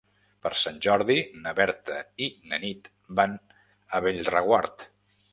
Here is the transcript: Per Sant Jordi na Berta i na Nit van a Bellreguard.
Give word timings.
Per 0.43 0.51
Sant 0.59 0.77
Jordi 0.85 1.17
na 1.43 1.51
Berta 1.59 1.97
i 2.27 2.29
na 2.53 2.59
Nit 2.63 2.89
van 3.19 3.35
a 3.99 4.01
Bellreguard. 4.07 4.87